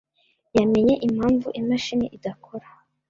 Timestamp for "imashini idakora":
1.59-2.67